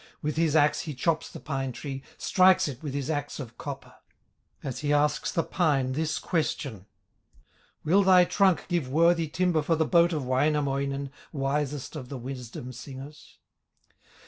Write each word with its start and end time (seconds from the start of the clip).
With 0.23 0.35
his 0.35 0.55
axe 0.55 0.79
he 0.79 0.95
chops 0.95 1.29
the 1.31 1.39
pine 1.39 1.71
tree, 1.73 2.01
Strikes 2.17 2.67
it 2.67 2.81
with 2.81 2.95
his 2.95 3.11
axe 3.11 3.39
of 3.39 3.55
copper, 3.59 3.93
As 4.63 4.79
he 4.79 4.91
asks 4.91 5.31
the 5.31 5.43
pine 5.43 5.91
this 5.91 6.17
question: 6.17 6.87
"Will 7.83 8.01
thy 8.01 8.25
trunk 8.25 8.65
give 8.67 8.89
worthy 8.89 9.27
timber 9.27 9.61
For 9.61 9.75
the 9.75 9.85
boat 9.85 10.11
of 10.11 10.25
Wainamoinen, 10.25 11.11
Wisest 11.31 11.95
of 11.95 12.09
the 12.09 12.17
wisdom 12.17 12.73
singers?" 12.73 13.37